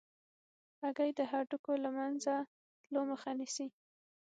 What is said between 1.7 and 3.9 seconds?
له منځه تلو مخه نیسي.